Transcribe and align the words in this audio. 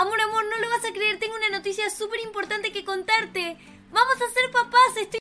Amor, 0.00 0.18
amor, 0.18 0.44
no 0.46 0.58
lo 0.58 0.70
vas 0.70 0.84
a 0.84 0.92
creer, 0.94 1.18
tengo 1.18 1.34
una 1.36 1.50
noticia 1.50 1.90
súper 1.90 2.20
importante 2.20 2.72
que 2.72 2.86
contarte. 2.86 3.58
Vamos 3.90 4.16
a 4.16 4.32
ser 4.32 4.50
papás, 4.50 4.96
estoy... 4.96 5.19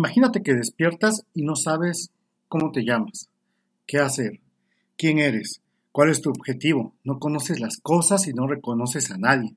Imagínate 0.00 0.42
que 0.42 0.54
despiertas 0.54 1.26
y 1.34 1.42
no 1.42 1.56
sabes 1.56 2.10
cómo 2.48 2.72
te 2.72 2.86
llamas, 2.86 3.28
qué 3.86 3.98
hacer, 3.98 4.40
quién 4.96 5.18
eres, 5.18 5.60
cuál 5.92 6.08
es 6.08 6.22
tu 6.22 6.30
objetivo, 6.30 6.94
no 7.04 7.18
conoces 7.18 7.60
las 7.60 7.76
cosas 7.82 8.26
y 8.26 8.32
no 8.32 8.46
reconoces 8.46 9.10
a 9.10 9.18
nadie. 9.18 9.56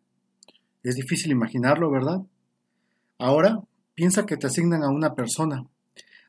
Es 0.83 0.95
difícil 0.95 1.31
imaginarlo, 1.31 1.89
¿verdad? 1.89 2.23
Ahora 3.17 3.61
piensa 3.95 4.25
que 4.25 4.35
te 4.35 4.47
asignan 4.47 4.83
a 4.83 4.89
una 4.89 5.16
persona, 5.16 5.66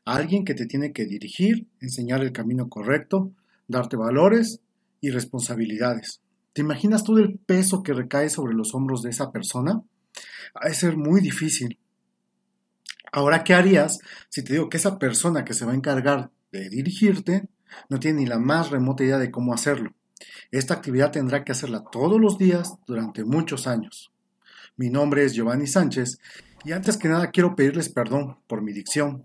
a 0.05 0.15
alguien 0.15 0.45
que 0.45 0.53
te 0.53 0.65
tiene 0.65 0.93
que 0.93 1.03
dirigir, 1.03 1.67
enseñar 1.81 2.21
el 2.21 2.31
camino 2.31 2.69
correcto, 2.69 3.33
darte 3.67 3.97
valores 3.97 4.61
y 5.01 5.09
responsabilidades. 5.09 6.21
¿Te 6.53 6.61
imaginas 6.61 7.03
todo 7.03 7.17
el 7.17 7.37
peso 7.37 7.83
que 7.83 7.91
recae 7.91 8.29
sobre 8.29 8.55
los 8.55 8.73
hombros 8.75 9.01
de 9.01 9.09
esa 9.09 9.33
persona? 9.33 9.83
Ha 10.53 10.73
ser 10.73 10.95
muy 10.95 11.19
difícil. 11.19 11.77
Ahora, 13.15 13.45
¿qué 13.45 13.53
harías 13.53 13.99
si 14.27 14.43
te 14.43 14.51
digo 14.51 14.67
que 14.67 14.75
esa 14.75 14.99
persona 14.99 15.45
que 15.45 15.53
se 15.53 15.63
va 15.63 15.71
a 15.71 15.75
encargar 15.75 16.31
de 16.51 16.67
dirigirte 16.67 17.47
no 17.87 17.97
tiene 17.97 18.19
ni 18.19 18.25
la 18.25 18.39
más 18.39 18.71
remota 18.71 19.05
idea 19.05 19.17
de 19.17 19.31
cómo 19.31 19.53
hacerlo? 19.53 19.93
Esta 20.51 20.73
actividad 20.73 21.13
tendrá 21.13 21.45
que 21.45 21.53
hacerla 21.53 21.85
todos 21.89 22.19
los 22.19 22.37
días 22.37 22.73
durante 22.85 23.23
muchos 23.23 23.67
años. 23.67 24.11
Mi 24.75 24.89
nombre 24.89 25.23
es 25.23 25.33
Giovanni 25.33 25.65
Sánchez 25.65 26.19
y 26.65 26.73
antes 26.73 26.97
que 26.97 27.07
nada 27.07 27.31
quiero 27.31 27.55
pedirles 27.55 27.87
perdón 27.87 28.37
por 28.47 28.61
mi 28.61 28.73
dicción, 28.73 29.23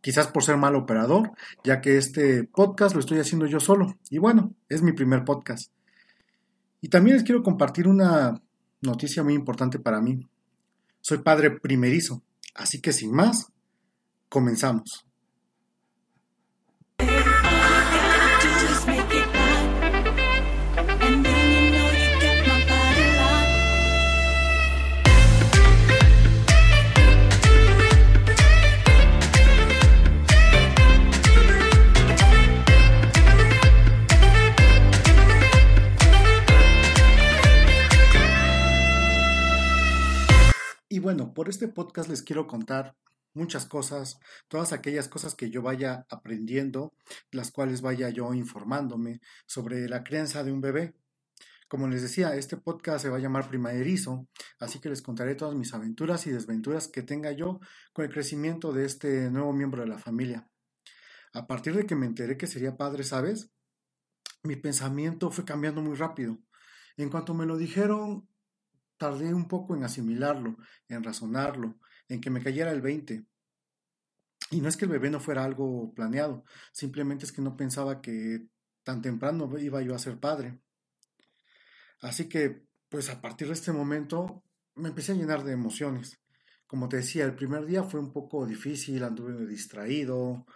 quizás 0.00 0.28
por 0.28 0.42
ser 0.42 0.56
mal 0.56 0.74
operador, 0.74 1.32
ya 1.62 1.82
que 1.82 1.98
este 1.98 2.44
podcast 2.44 2.94
lo 2.94 3.00
estoy 3.00 3.18
haciendo 3.18 3.44
yo 3.44 3.60
solo 3.60 3.98
y 4.08 4.16
bueno, 4.16 4.54
es 4.70 4.80
mi 4.80 4.92
primer 4.92 5.26
podcast. 5.26 5.70
Y 6.80 6.88
también 6.88 7.16
les 7.16 7.24
quiero 7.24 7.42
compartir 7.42 7.86
una 7.86 8.40
noticia 8.80 9.22
muy 9.22 9.34
importante 9.34 9.78
para 9.78 10.00
mí. 10.00 10.26
Soy 11.02 11.18
padre 11.18 11.50
primerizo, 11.50 12.22
así 12.56 12.80
que 12.80 12.92
sin 12.92 13.12
más, 13.12 13.46
comenzamos. 14.28 15.05
Por 41.36 41.50
este 41.50 41.68
podcast 41.68 42.08
les 42.08 42.22
quiero 42.22 42.46
contar 42.46 42.96
muchas 43.34 43.66
cosas, 43.66 44.18
todas 44.48 44.72
aquellas 44.72 45.06
cosas 45.06 45.34
que 45.34 45.50
yo 45.50 45.60
vaya 45.60 46.06
aprendiendo, 46.08 46.94
las 47.30 47.50
cuales 47.50 47.82
vaya 47.82 48.08
yo 48.08 48.32
informándome 48.32 49.20
sobre 49.44 49.86
la 49.86 50.02
crianza 50.02 50.42
de 50.44 50.50
un 50.50 50.62
bebé. 50.62 50.94
Como 51.68 51.88
les 51.88 52.00
decía, 52.00 52.34
este 52.36 52.56
podcast 52.56 53.02
se 53.02 53.10
va 53.10 53.18
a 53.18 53.20
llamar 53.20 53.50
Primaverizo, 53.50 54.26
así 54.60 54.80
que 54.80 54.88
les 54.88 55.02
contaré 55.02 55.34
todas 55.34 55.54
mis 55.54 55.74
aventuras 55.74 56.26
y 56.26 56.30
desventuras 56.30 56.88
que 56.88 57.02
tenga 57.02 57.32
yo 57.32 57.60
con 57.92 58.06
el 58.06 58.10
crecimiento 58.10 58.72
de 58.72 58.86
este 58.86 59.30
nuevo 59.30 59.52
miembro 59.52 59.82
de 59.82 59.88
la 59.88 59.98
familia. 59.98 60.48
A 61.34 61.46
partir 61.46 61.76
de 61.76 61.84
que 61.84 61.96
me 61.96 62.06
enteré 62.06 62.38
que 62.38 62.46
sería 62.46 62.78
padre, 62.78 63.04
¿sabes? 63.04 63.50
Mi 64.42 64.56
pensamiento 64.56 65.30
fue 65.30 65.44
cambiando 65.44 65.82
muy 65.82 65.96
rápido. 65.96 66.38
En 66.96 67.10
cuanto 67.10 67.34
me 67.34 67.44
lo 67.44 67.58
dijeron, 67.58 68.26
tardé 68.96 69.32
un 69.34 69.48
poco 69.48 69.76
en 69.76 69.84
asimilarlo, 69.84 70.56
en 70.88 71.02
razonarlo, 71.02 71.78
en 72.08 72.20
que 72.20 72.30
me 72.30 72.42
cayera 72.42 72.72
el 72.72 72.80
20. 72.80 73.24
Y 74.50 74.60
no 74.60 74.68
es 74.68 74.76
que 74.76 74.84
el 74.84 74.90
bebé 74.90 75.10
no 75.10 75.20
fuera 75.20 75.44
algo 75.44 75.92
planeado, 75.94 76.44
simplemente 76.72 77.24
es 77.24 77.32
que 77.32 77.42
no 77.42 77.56
pensaba 77.56 78.00
que 78.00 78.46
tan 78.84 79.02
temprano 79.02 79.50
iba 79.58 79.82
yo 79.82 79.94
a 79.94 79.98
ser 79.98 80.18
padre. 80.18 80.60
Así 82.00 82.28
que, 82.28 82.64
pues 82.88 83.10
a 83.10 83.20
partir 83.20 83.48
de 83.48 83.54
este 83.54 83.72
momento 83.72 84.44
me 84.76 84.90
empecé 84.90 85.12
a 85.12 85.16
llenar 85.16 85.42
de 85.42 85.52
emociones. 85.52 86.18
Como 86.66 86.88
te 86.88 86.98
decía, 86.98 87.24
el 87.24 87.34
primer 87.34 87.66
día 87.66 87.82
fue 87.82 88.00
un 88.00 88.12
poco 88.12 88.46
difícil, 88.46 89.02
anduve 89.02 89.46
distraído, 89.46 90.46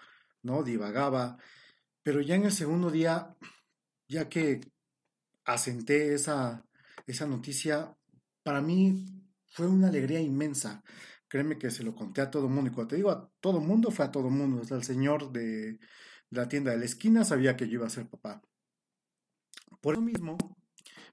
¿no? 0.42 0.62
Divagaba, 0.62 1.38
pero 2.02 2.20
ya 2.20 2.34
en 2.34 2.44
el 2.44 2.52
segundo 2.52 2.90
día, 2.90 3.36
ya 4.08 4.28
que 4.28 4.60
asenté 5.44 6.14
esa, 6.14 6.64
esa 7.06 7.26
noticia, 7.26 7.96
para 8.42 8.60
mí 8.60 9.06
fue 9.46 9.66
una 9.66 9.88
alegría 9.88 10.20
inmensa. 10.20 10.82
Créeme 11.28 11.58
que 11.58 11.70
se 11.70 11.84
lo 11.84 11.94
conté 11.94 12.20
a 12.20 12.30
todo 12.30 12.48
mundo. 12.48 12.70
Y 12.70 12.74
cuando 12.74 12.88
te 12.88 12.96
digo 12.96 13.10
a 13.10 13.30
todo 13.40 13.60
mundo, 13.60 13.90
fue 13.90 14.04
a 14.04 14.10
todo 14.10 14.30
mundo. 14.30 14.62
El 14.74 14.84
señor 14.84 15.32
de, 15.32 15.72
de 15.72 15.78
la 16.30 16.48
tienda 16.48 16.72
de 16.72 16.78
la 16.78 16.84
esquina 16.84 17.24
sabía 17.24 17.56
que 17.56 17.68
yo 17.68 17.74
iba 17.74 17.86
a 17.86 17.90
ser 17.90 18.08
papá. 18.08 18.42
Por 19.80 19.94
eso 19.94 20.02
mismo, 20.02 20.36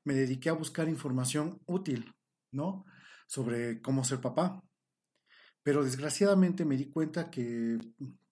me 0.03 0.13
dediqué 0.13 0.49
a 0.49 0.53
buscar 0.53 0.89
información 0.89 1.61
útil, 1.65 2.13
¿no? 2.51 2.85
Sobre 3.27 3.81
cómo 3.81 4.03
ser 4.03 4.21
papá. 4.21 4.63
Pero 5.63 5.83
desgraciadamente 5.83 6.65
me 6.65 6.77
di 6.77 6.89
cuenta 6.89 7.29
que 7.29 7.77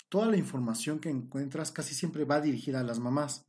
toda 0.09 0.27
la 0.27 0.37
información 0.37 0.99
que 0.99 1.09
encuentras 1.09 1.71
casi 1.71 1.93
siempre 1.93 2.23
va 2.23 2.41
dirigida 2.41 2.79
a 2.79 2.83
las 2.83 2.99
mamás 2.99 3.45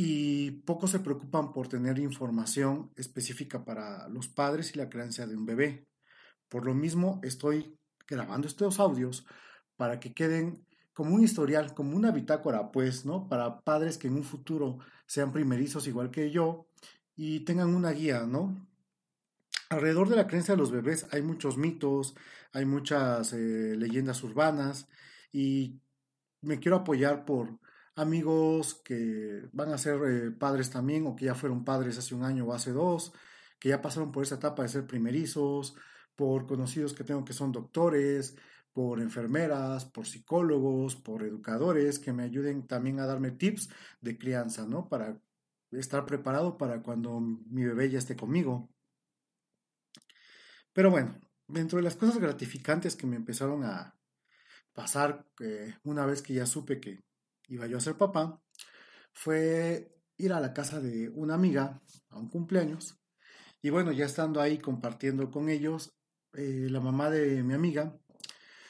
y 0.00 0.52
pocos 0.52 0.92
se 0.92 1.00
preocupan 1.00 1.52
por 1.52 1.66
tener 1.66 1.98
información 1.98 2.92
específica 2.94 3.64
para 3.64 4.06
los 4.06 4.28
padres 4.28 4.72
y 4.72 4.78
la 4.78 4.88
crianza 4.88 5.26
de 5.26 5.36
un 5.36 5.44
bebé. 5.44 5.88
Por 6.48 6.64
lo 6.64 6.72
mismo, 6.72 7.18
estoy 7.24 7.76
grabando 8.06 8.46
estos 8.46 8.78
audios 8.78 9.26
para 9.76 9.98
que 9.98 10.14
queden 10.14 10.64
como 10.92 11.16
un 11.16 11.24
historial, 11.24 11.74
como 11.74 11.96
una 11.96 12.12
bitácora, 12.12 12.70
pues, 12.70 13.04
¿no? 13.06 13.28
Para 13.28 13.60
padres 13.62 13.98
que 13.98 14.06
en 14.06 14.14
un 14.14 14.22
futuro 14.22 14.78
sean 15.04 15.32
primerizos 15.32 15.88
igual 15.88 16.12
que 16.12 16.30
yo 16.30 16.68
y 17.16 17.40
tengan 17.40 17.74
una 17.74 17.90
guía, 17.90 18.24
¿no? 18.24 18.68
Alrededor 19.68 20.10
de 20.10 20.14
la 20.14 20.28
creencia 20.28 20.54
de 20.54 20.58
los 20.58 20.70
bebés 20.70 21.08
hay 21.10 21.22
muchos 21.22 21.58
mitos, 21.58 22.14
hay 22.52 22.66
muchas 22.66 23.32
eh, 23.32 23.74
leyendas 23.76 24.22
urbanas 24.22 24.86
y 25.32 25.80
me 26.40 26.60
quiero 26.60 26.76
apoyar 26.76 27.24
por 27.24 27.58
amigos 27.98 28.76
que 28.84 29.48
van 29.52 29.72
a 29.72 29.78
ser 29.78 30.00
eh, 30.06 30.30
padres 30.30 30.70
también 30.70 31.06
o 31.06 31.16
que 31.16 31.26
ya 31.26 31.34
fueron 31.34 31.64
padres 31.64 31.98
hace 31.98 32.14
un 32.14 32.24
año 32.24 32.46
o 32.46 32.54
hace 32.54 32.70
dos, 32.70 33.12
que 33.58 33.70
ya 33.70 33.82
pasaron 33.82 34.12
por 34.12 34.22
esa 34.22 34.36
etapa 34.36 34.62
de 34.62 34.68
ser 34.68 34.86
primerizos, 34.86 35.74
por 36.14 36.46
conocidos 36.46 36.94
que 36.94 37.04
tengo 37.04 37.24
que 37.24 37.32
son 37.32 37.50
doctores, 37.50 38.36
por 38.72 39.00
enfermeras, 39.00 39.84
por 39.84 40.06
psicólogos, 40.06 40.94
por 40.94 41.24
educadores 41.24 41.98
que 41.98 42.12
me 42.12 42.22
ayuden 42.22 42.68
también 42.68 43.00
a 43.00 43.06
darme 43.06 43.32
tips 43.32 43.68
de 44.00 44.16
crianza, 44.16 44.64
¿no? 44.66 44.88
Para 44.88 45.20
estar 45.72 46.06
preparado 46.06 46.56
para 46.56 46.82
cuando 46.82 47.18
mi 47.20 47.64
bebé 47.64 47.90
ya 47.90 47.98
esté 47.98 48.14
conmigo. 48.14 48.70
Pero 50.72 50.92
bueno, 50.92 51.18
dentro 51.48 51.78
de 51.78 51.82
las 51.82 51.96
cosas 51.96 52.18
gratificantes 52.18 52.94
que 52.94 53.08
me 53.08 53.16
empezaron 53.16 53.64
a 53.64 53.98
pasar 54.72 55.26
eh, 55.40 55.74
una 55.82 56.06
vez 56.06 56.22
que 56.22 56.34
ya 56.34 56.46
supe 56.46 56.80
que 56.80 57.07
iba 57.48 57.66
yo 57.66 57.78
a 57.78 57.80
ser 57.80 57.96
papá, 57.96 58.40
fue 59.12 59.94
ir 60.16 60.32
a 60.32 60.40
la 60.40 60.52
casa 60.52 60.80
de 60.80 61.08
una 61.10 61.34
amiga 61.34 61.80
a 62.10 62.18
un 62.18 62.28
cumpleaños. 62.28 62.98
Y 63.62 63.70
bueno, 63.70 63.92
ya 63.92 64.04
estando 64.04 64.40
ahí 64.40 64.58
compartiendo 64.58 65.30
con 65.30 65.48
ellos, 65.48 65.96
eh, 66.34 66.68
la 66.70 66.80
mamá 66.80 67.10
de 67.10 67.42
mi 67.42 67.54
amiga, 67.54 67.98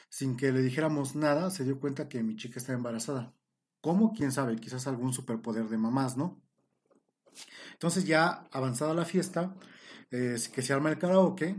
sin 0.09 0.35
que 0.35 0.51
le 0.51 0.61
dijéramos 0.61 1.15
nada, 1.15 1.51
se 1.51 1.63
dio 1.63 1.79
cuenta 1.79 2.09
que 2.09 2.23
mi 2.23 2.35
chica 2.35 2.59
estaba 2.59 2.77
embarazada. 2.77 3.33
¿Cómo? 3.81 4.13
¿Quién 4.13 4.31
sabe? 4.31 4.55
Quizás 4.57 4.87
algún 4.87 5.13
superpoder 5.13 5.69
de 5.69 5.77
mamás, 5.77 6.17
¿no? 6.17 6.41
Entonces 7.73 8.05
ya 8.05 8.47
avanzada 8.51 8.93
la 8.93 9.05
fiesta, 9.05 9.55
eh, 10.11 10.35
que 10.51 10.61
se 10.61 10.73
arma 10.73 10.89
el 10.89 10.97
karaoke 10.97 11.55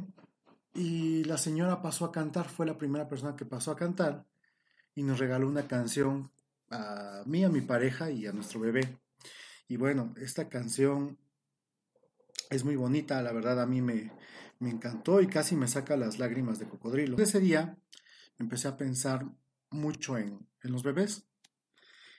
y 0.74 1.24
la 1.24 1.38
señora 1.38 1.80
pasó 1.80 2.04
a 2.04 2.12
cantar, 2.12 2.48
fue 2.48 2.66
la 2.66 2.76
primera 2.76 3.08
persona 3.08 3.36
que 3.36 3.44
pasó 3.44 3.70
a 3.70 3.76
cantar 3.76 4.26
y 4.94 5.02
nos 5.02 5.18
regaló 5.18 5.48
una 5.48 5.66
canción 5.66 6.30
a 6.70 7.22
mí, 7.26 7.44
a 7.44 7.48
mi 7.48 7.60
pareja 7.60 8.10
y 8.10 8.26
a 8.26 8.32
nuestro 8.32 8.60
bebé. 8.60 8.98
Y 9.68 9.76
bueno, 9.76 10.14
esta 10.16 10.48
canción 10.48 11.18
es 12.48 12.64
muy 12.64 12.76
bonita, 12.76 13.22
la 13.22 13.32
verdad 13.32 13.60
a 13.60 13.66
mí 13.66 13.80
me, 13.82 14.12
me 14.58 14.70
encantó 14.70 15.20
y 15.20 15.26
casi 15.26 15.56
me 15.56 15.68
saca 15.68 15.96
las 15.96 16.18
lágrimas 16.18 16.58
de 16.58 16.68
cocodrilo. 16.68 17.16
Ese 17.18 17.40
día 17.40 17.78
empecé 18.38 18.68
a 18.68 18.76
pensar 18.76 19.26
mucho 19.70 20.18
en, 20.18 20.46
en 20.62 20.72
los 20.72 20.82
bebés. 20.82 21.26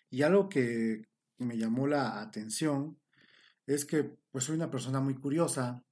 Y 0.10 0.24
algo 0.24 0.50
que 0.50 1.08
me 1.38 1.58
llamó 1.58 1.88
la 1.88 2.22
atención 2.22 3.00
es 3.66 3.86
que 3.86 4.16
pues 4.32 4.46
soy 4.46 4.56
una 4.56 4.72
persona 4.72 5.00
muy 5.00 5.16
curiosa 5.16 5.84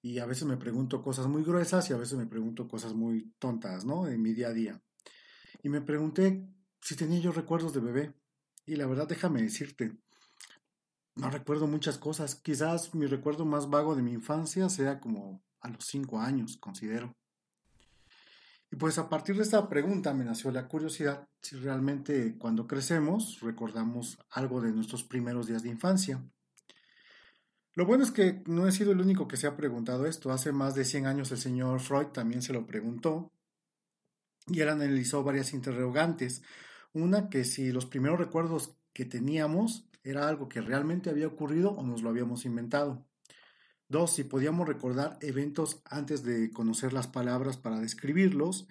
y 0.00 0.18
a 0.18 0.26
veces 0.26 0.44
me 0.44 0.56
pregunto 0.56 1.02
cosas 1.02 1.26
muy 1.26 1.42
gruesas 1.42 1.88
y 1.90 1.92
a 1.92 1.96
veces 1.96 2.18
me 2.18 2.26
pregunto 2.26 2.68
cosas 2.68 2.94
muy 2.94 3.32
tontas, 3.38 3.84
¿no? 3.84 4.08
En 4.08 4.22
mi 4.22 4.32
día 4.32 4.48
a 4.48 4.52
día. 4.52 4.82
Y 5.62 5.68
me 5.68 5.80
pregunté 5.80 6.48
si 6.80 6.96
tenía 6.96 7.20
yo 7.20 7.32
recuerdos 7.32 7.72
de 7.72 7.80
bebé. 7.80 8.14
Y 8.66 8.76
la 8.76 8.86
verdad, 8.86 9.08
déjame 9.08 9.42
decirte, 9.42 9.96
no 11.14 11.30
recuerdo 11.30 11.66
muchas 11.66 11.98
cosas. 11.98 12.34
Quizás 12.34 12.94
mi 12.94 13.06
recuerdo 13.06 13.44
más 13.44 13.70
vago 13.70 13.96
de 13.96 14.02
mi 14.02 14.12
infancia 14.12 14.68
sea 14.68 15.00
como 15.00 15.42
a 15.60 15.68
los 15.68 15.84
cinco 15.84 16.20
años, 16.20 16.56
considero. 16.58 17.16
Y 18.70 18.76
pues 18.76 18.98
a 18.98 19.08
partir 19.08 19.36
de 19.36 19.42
esta 19.42 19.68
pregunta 19.68 20.12
me 20.12 20.24
nació 20.24 20.50
la 20.50 20.68
curiosidad 20.68 21.26
si 21.40 21.56
realmente 21.56 22.36
cuando 22.36 22.66
crecemos 22.66 23.40
recordamos 23.40 24.18
algo 24.30 24.60
de 24.60 24.72
nuestros 24.72 25.04
primeros 25.04 25.46
días 25.46 25.62
de 25.62 25.70
infancia. 25.70 26.22
Lo 27.74 27.86
bueno 27.86 28.04
es 28.04 28.10
que 28.10 28.42
no 28.46 28.66
he 28.66 28.72
sido 28.72 28.92
el 28.92 29.00
único 29.00 29.28
que 29.28 29.36
se 29.36 29.46
ha 29.46 29.56
preguntado 29.56 30.04
esto. 30.06 30.32
Hace 30.32 30.52
más 30.52 30.74
de 30.74 30.84
100 30.84 31.06
años 31.06 31.30
el 31.30 31.38
señor 31.38 31.80
Freud 31.80 32.08
también 32.08 32.42
se 32.42 32.52
lo 32.52 32.66
preguntó 32.66 33.32
y 34.48 34.60
él 34.60 34.68
analizó 34.68 35.22
varias 35.22 35.54
interrogantes. 35.54 36.42
Una 36.98 37.30
que 37.30 37.44
si 37.44 37.70
los 37.70 37.86
primeros 37.86 38.18
recuerdos 38.18 38.76
que 38.92 39.04
teníamos 39.04 39.88
era 40.02 40.26
algo 40.26 40.48
que 40.48 40.60
realmente 40.60 41.10
había 41.10 41.28
ocurrido 41.28 41.70
o 41.70 41.84
nos 41.84 42.02
lo 42.02 42.10
habíamos 42.10 42.44
inventado. 42.44 43.06
Dos, 43.88 44.14
si 44.14 44.24
podíamos 44.24 44.66
recordar 44.66 45.16
eventos 45.20 45.80
antes 45.84 46.24
de 46.24 46.50
conocer 46.50 46.92
las 46.92 47.06
palabras 47.06 47.56
para 47.56 47.78
describirlos. 47.78 48.66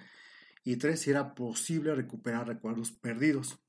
Y 0.65 0.75
tres, 0.75 1.01
si 1.01 1.11
era 1.11 1.35
posible 1.35 1.95
recuperar 1.95 2.47
recuerdos 2.47 2.91
perdidos. 2.91 3.59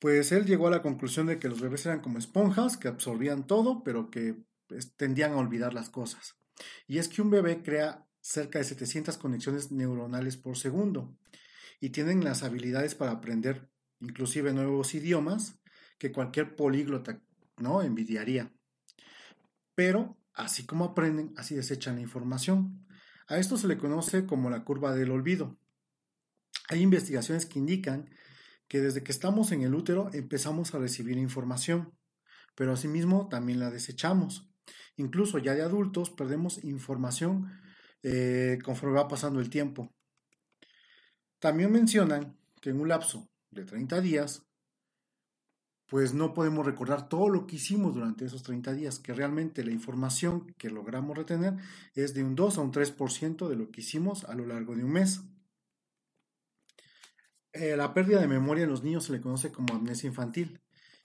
Pues 0.00 0.32
él 0.32 0.44
llegó 0.44 0.66
a 0.66 0.72
la 0.72 0.82
conclusión 0.82 1.28
de 1.28 1.38
que 1.38 1.48
los 1.48 1.60
bebés 1.60 1.86
eran 1.86 2.00
como 2.00 2.18
esponjas 2.18 2.76
que 2.76 2.88
absorbían 2.88 3.46
todo, 3.46 3.84
pero 3.84 4.10
que 4.10 4.36
pues, 4.66 4.96
tendían 4.96 5.32
a 5.32 5.36
olvidar 5.36 5.74
las 5.74 5.90
cosas. 5.90 6.34
Y 6.88 6.98
es 6.98 7.08
que 7.08 7.22
un 7.22 7.30
bebé 7.30 7.62
crea 7.62 8.04
cerca 8.20 8.58
de 8.58 8.64
700 8.64 9.16
conexiones 9.16 9.70
neuronales 9.70 10.36
por 10.36 10.56
segundo 10.56 11.16
y 11.80 11.90
tienen 11.90 12.24
las 12.24 12.42
habilidades 12.42 12.94
para 12.94 13.12
aprender 13.12 13.70
inclusive 14.00 14.52
nuevos 14.52 14.94
idiomas 14.94 15.60
que 15.98 16.12
cualquier 16.12 16.56
políglota 16.56 17.20
no 17.56 17.82
envidiaría 17.82 18.52
pero 19.78 20.18
así 20.34 20.66
como 20.66 20.86
aprenden, 20.86 21.32
así 21.36 21.54
desechan 21.54 21.94
la 21.94 22.00
información. 22.00 22.84
A 23.28 23.38
esto 23.38 23.56
se 23.56 23.68
le 23.68 23.78
conoce 23.78 24.26
como 24.26 24.50
la 24.50 24.64
curva 24.64 24.92
del 24.92 25.12
olvido. 25.12 25.56
Hay 26.68 26.80
investigaciones 26.80 27.46
que 27.46 27.60
indican 27.60 28.10
que 28.66 28.80
desde 28.80 29.04
que 29.04 29.12
estamos 29.12 29.52
en 29.52 29.62
el 29.62 29.76
útero 29.76 30.10
empezamos 30.12 30.74
a 30.74 30.80
recibir 30.80 31.16
información, 31.16 31.96
pero 32.56 32.72
asimismo 32.72 33.28
también 33.28 33.60
la 33.60 33.70
desechamos. 33.70 34.50
Incluso 34.96 35.38
ya 35.38 35.54
de 35.54 35.62
adultos 35.62 36.10
perdemos 36.10 36.64
información 36.64 37.46
eh, 38.02 38.58
conforme 38.64 38.96
va 38.96 39.06
pasando 39.06 39.38
el 39.38 39.48
tiempo. 39.48 39.94
También 41.38 41.72
mencionan 41.72 42.36
que 42.60 42.70
en 42.70 42.80
un 42.80 42.88
lapso 42.88 43.28
de 43.50 43.64
30 43.64 44.00
días 44.00 44.48
pues 45.88 46.12
no 46.12 46.34
podemos 46.34 46.66
recordar 46.66 47.08
todo 47.08 47.30
lo 47.30 47.46
que 47.46 47.56
hicimos 47.56 47.94
durante 47.94 48.26
esos 48.26 48.42
30 48.42 48.74
días, 48.74 48.98
que 48.98 49.14
realmente 49.14 49.64
la 49.64 49.72
información 49.72 50.52
que 50.58 50.68
logramos 50.68 51.16
retener 51.16 51.54
es 51.94 52.12
de 52.12 52.22
un 52.22 52.34
2 52.36 52.58
a 52.58 52.60
un 52.60 52.72
3% 52.72 53.48
de 53.48 53.56
lo 53.56 53.70
que 53.70 53.80
hicimos 53.80 54.24
a 54.24 54.34
lo 54.34 54.44
largo 54.44 54.76
de 54.76 54.84
un 54.84 54.92
mes. 54.92 55.22
Eh, 57.54 57.74
la 57.74 57.94
pérdida 57.94 58.20
de 58.20 58.28
memoria 58.28 58.64
en 58.64 58.70
los 58.70 58.84
niños 58.84 59.04
se 59.04 59.12
le 59.12 59.22
conoce 59.22 59.50
como 59.50 59.74
amnesia 59.74 60.06
infantil 60.06 60.60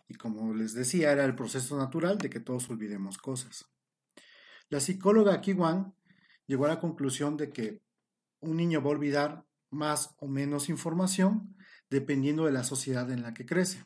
y 0.10 0.16
como 0.16 0.54
les 0.54 0.74
decía 0.74 1.14
era 1.14 1.24
el 1.24 1.36
proceso 1.36 1.78
natural 1.78 2.18
de 2.18 2.30
que 2.30 2.42
todos 2.42 2.70
olvidemos 2.70 3.18
cosas. 3.18 3.66
La 4.68 4.82
psicóloga 4.82 5.40
Kiwan 5.40 5.96
llegó 6.46 6.66
a 6.66 6.70
la 6.70 6.82
conclusión 6.82 7.38
de 7.38 7.52
que 7.52 7.82
un 8.42 8.58
niño 8.58 8.82
va 8.82 8.88
a 8.88 8.94
olvidar 8.96 9.46
más 9.74 10.16
o 10.20 10.28
menos 10.28 10.70
información 10.70 11.56
dependiendo 11.90 12.46
de 12.46 12.52
la 12.52 12.64
sociedad 12.64 13.10
en 13.12 13.22
la 13.22 13.34
que 13.34 13.46
crece. 13.46 13.86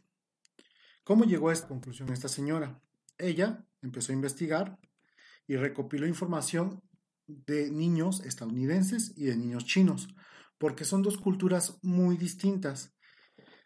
¿Cómo 1.03 1.25
llegó 1.25 1.49
a 1.49 1.53
esta 1.53 1.67
conclusión 1.67 2.11
esta 2.11 2.27
señora? 2.27 2.81
Ella 3.17 3.65
empezó 3.81 4.11
a 4.11 4.15
investigar 4.15 4.77
y 5.47 5.55
recopiló 5.55 6.05
información 6.07 6.81
de 7.27 7.71
niños 7.71 8.21
estadounidenses 8.25 9.13
y 9.17 9.25
de 9.25 9.37
niños 9.37 9.65
chinos, 9.65 10.07
porque 10.57 10.85
son 10.85 11.01
dos 11.01 11.17
culturas 11.17 11.79
muy 11.81 12.17
distintas. 12.17 12.93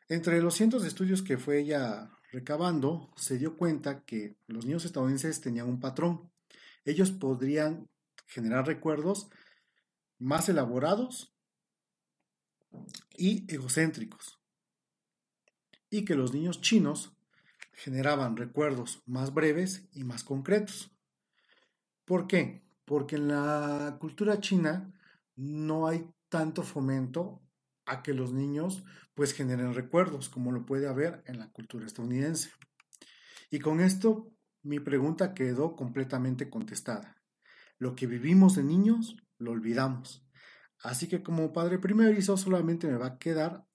Entre 0.10 0.42
los 0.42 0.56
cientos 0.56 0.82
de 0.82 0.88
estudios 0.88 1.22
que 1.22 1.38
fue 1.38 1.60
ella 1.60 2.12
recabando, 2.32 3.12
se 3.16 3.38
dio 3.38 3.58
cuenta 3.58 4.04
que 4.04 4.38
los 4.48 4.66
niños 4.66 4.86
estadounidenses 4.86 5.42
tenían 5.42 5.70
un 5.70 5.80
patrón. 5.80 6.32
Ellos 6.86 7.12
podrían 7.12 7.90
generar 8.28 8.66
recuerdos 8.66 9.30
más 10.18 10.50
elaborados 10.50 11.34
y 13.18 13.52
egocéntricos. 13.54 14.40
Y 15.90 16.06
que 16.06 16.16
los 16.16 16.34
niños 16.34 16.62
chinos 16.62 17.14
generaban 17.74 18.38
recuerdos 18.38 19.02
más 19.06 19.34
breves 19.34 19.88
y 19.94 20.04
más 20.04 20.24
concretos. 20.24 20.92
¿Por 22.06 22.28
qué? 22.28 22.64
Porque 22.86 23.16
en 23.16 23.28
la 23.30 23.98
cultura 24.00 24.40
china 24.40 24.94
no 25.36 25.88
hay 25.88 26.10
tanto 26.30 26.64
fomento 26.64 27.42
a 27.86 28.04
que 28.04 28.14
los 28.14 28.32
niños 28.32 28.84
pues 29.14 29.34
generen 29.34 29.74
recuerdos 29.74 30.30
como 30.30 30.52
lo 30.52 30.66
puede 30.66 30.88
haber 30.88 31.24
en 31.26 31.40
la 31.40 31.50
cultura 31.52 31.86
estadounidense. 31.86 32.52
Y 33.50 33.60
con 33.60 33.82
esto 33.82 34.32
mi 34.64 34.80
pregunta 34.80 35.34
quedó 35.34 35.76
completamente 35.76 36.50
contestada. 36.50 37.22
Lo 37.78 37.96
que 37.96 38.08
vivimos 38.08 38.56
de 38.56 38.64
niños 38.64 39.18
lo 39.38 39.52
olvidamos. 39.52 40.24
Así 40.84 41.08
que 41.08 41.22
como 41.22 41.54
padre 41.54 41.80
primerizo 41.80 42.38
solamente 42.38 42.88
me 42.88 42.98
va 42.98 43.08
a 43.08 43.18
quedar 43.18 43.66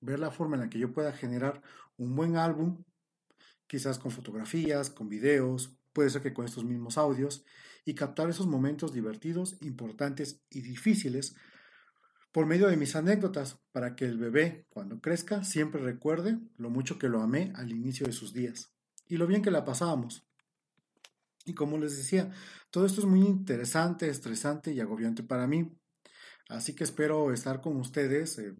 ver 0.00 0.18
la 0.18 0.30
forma 0.30 0.56
en 0.56 0.62
la 0.62 0.70
que 0.70 0.78
yo 0.78 0.92
pueda 0.92 1.12
generar 1.12 1.62
un 1.96 2.14
buen 2.14 2.36
álbum 2.36 2.84
quizás 3.66 3.98
con 3.98 4.10
fotografías, 4.10 4.90
con 4.90 5.08
videos, 5.08 5.76
puede 5.92 6.10
ser 6.10 6.22
que 6.22 6.34
con 6.34 6.44
estos 6.44 6.64
mismos 6.64 6.98
audios, 6.98 7.44
y 7.84 7.94
captar 7.94 8.28
esos 8.30 8.46
momentos 8.46 8.92
divertidos, 8.92 9.56
importantes 9.60 10.42
y 10.50 10.62
difíciles 10.62 11.34
por 12.32 12.46
medio 12.46 12.68
de 12.68 12.76
mis 12.76 12.96
anécdotas, 12.96 13.60
para 13.72 13.94
que 13.94 14.06
el 14.06 14.18
bebé, 14.18 14.66
cuando 14.68 15.00
crezca, 15.00 15.44
siempre 15.44 15.80
recuerde 15.80 16.38
lo 16.56 16.68
mucho 16.70 16.98
que 16.98 17.08
lo 17.08 17.20
amé 17.20 17.52
al 17.54 17.70
inicio 17.70 18.06
de 18.06 18.12
sus 18.12 18.32
días 18.32 18.72
y 19.06 19.16
lo 19.18 19.26
bien 19.26 19.42
que 19.42 19.50
la 19.50 19.64
pasábamos. 19.64 20.26
Y 21.44 21.54
como 21.54 21.78
les 21.78 21.96
decía, 21.96 22.32
todo 22.70 22.86
esto 22.86 23.02
es 23.02 23.06
muy 23.06 23.20
interesante, 23.20 24.08
estresante 24.08 24.72
y 24.72 24.80
agobiante 24.80 25.22
para 25.22 25.46
mí. 25.46 25.70
Así 26.48 26.74
que 26.74 26.84
espero 26.84 27.32
estar 27.32 27.60
con 27.60 27.76
ustedes 27.76 28.38
eh, 28.38 28.54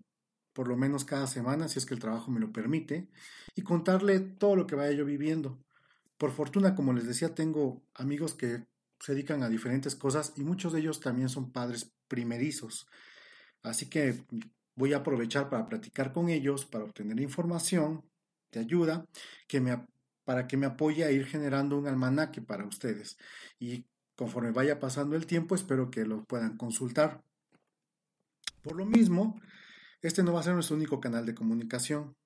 por 0.55 0.69
lo 0.69 0.76
menos 0.76 1.05
cada 1.05 1.26
semana, 1.26 1.69
si 1.69 1.79
es 1.79 1.85
que 1.85 1.95
el 1.95 2.00
trabajo 2.00 2.31
me 2.31 2.41
lo 2.41 2.53
permite, 2.53 3.09
y 3.55 3.62
contarle 3.62 4.21
todo 4.21 4.57
lo 4.57 4.67
que 4.67 4.76
vaya 4.76 4.93
yo 4.93 5.05
viviendo. 5.05 5.59
Por 6.17 6.31
fortuna, 6.31 6.75
como 6.75 6.93
les 6.93 7.07
decía, 7.07 7.35
tengo 7.35 7.83
amigos 7.95 8.35
que 8.35 8.64
se 9.00 9.12
dedican 9.12 9.43
a 9.43 9.49
diferentes 9.49 9.97
cosas 9.97 10.33
y 10.37 10.45
muchos 10.45 10.73
de 10.73 10.81
ellos 10.81 11.00
también 11.00 11.29
son 11.29 11.53
padres 11.53 11.93
primerizos. 12.09 12.87
Así 13.62 13.91
que 13.91 14.25
voy 14.76 14.93
a 14.93 14.99
aprovechar 14.99 15.50
para 15.50 15.67
platicar 15.67 16.12
con 16.12 16.29
ellos, 16.29 16.64
para 16.64 16.85
obtener 16.85 17.21
información 17.21 18.05
de 18.53 18.61
ayuda 18.61 19.07
que 19.49 19.61
me, 19.61 19.87
para 20.25 20.47
que 20.47 20.57
me 20.57 20.67
apoye 20.67 21.05
a 21.05 21.11
ir 21.11 21.26
generando 21.26 21.76
un 21.76 21.88
almanaque 21.88 22.41
para 22.41 22.64
ustedes. 22.64 23.19
Y 23.59 23.85
conforme 24.14 24.53
vaya 24.53 24.79
pasando 24.79 25.17
el 25.17 25.26
tiempo, 25.26 25.57
espero 25.57 25.91
que 25.91 26.05
lo 26.05 26.25
puedan 26.25 26.57
consultar. 26.57 27.23
Por 28.64 28.76
lo 28.76 28.87
mismo, 28.87 29.38
este 30.00 30.23
no 30.23 30.33
va 30.33 30.40
a 30.40 30.42
ser 30.42 30.54
nuestro 30.54 30.76
único 30.76 30.99
canal 30.99 31.26
de 31.26 31.35
comunicación. 31.35 32.16